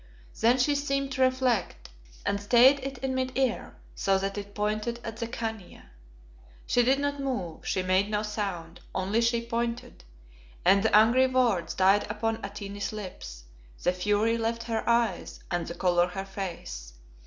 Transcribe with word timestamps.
Then 0.39 0.57
she 0.57 0.73
seemed 0.73 1.11
to 1.11 1.21
reflect, 1.21 1.91
and 2.25 2.41
stayed 2.41 2.79
it 2.79 2.97
in 3.03 3.13
mid 3.13 3.33
air, 3.37 3.75
so 3.93 4.17
that 4.17 4.35
it 4.35 4.55
pointed 4.55 4.99
at 5.03 5.17
the 5.17 5.27
Khania. 5.27 5.91
She 6.65 6.81
did 6.81 6.97
not 6.97 7.19
move, 7.19 7.67
she 7.67 7.83
made 7.83 8.09
no 8.09 8.23
sound, 8.23 8.79
only 8.95 9.21
she 9.21 9.45
pointed, 9.45 10.03
and 10.65 10.81
the 10.81 10.95
angry 10.97 11.27
words 11.27 11.75
died 11.75 12.09
upon 12.09 12.43
Atene's 12.43 12.91
lips, 12.91 13.43
the 13.83 13.93
fury 13.93 14.39
left 14.39 14.63
her 14.63 14.83
eyes, 14.89 15.39
and 15.51 15.67
the 15.67 15.75
colour 15.75 16.07
her 16.07 16.25
face. 16.25 16.93